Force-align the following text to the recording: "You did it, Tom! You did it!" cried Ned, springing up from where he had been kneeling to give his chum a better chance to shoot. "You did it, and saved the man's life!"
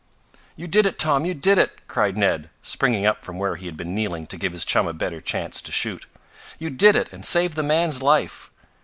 "You 0.55 0.65
did 0.65 0.87
it, 0.87 0.97
Tom! 0.97 1.25
You 1.25 1.35
did 1.35 1.59
it!" 1.59 1.87
cried 1.87 2.17
Ned, 2.17 2.49
springing 2.63 3.05
up 3.05 3.23
from 3.23 3.37
where 3.37 3.55
he 3.55 3.67
had 3.67 3.77
been 3.77 3.93
kneeling 3.93 4.25
to 4.33 4.37
give 4.39 4.51
his 4.51 4.65
chum 4.65 4.87
a 4.87 4.93
better 4.93 5.21
chance 5.21 5.61
to 5.61 5.71
shoot. 5.71 6.07
"You 6.57 6.71
did 6.71 6.95
it, 6.95 7.13
and 7.13 7.23
saved 7.23 7.55
the 7.55 7.61
man's 7.61 8.01
life!" 8.01 8.49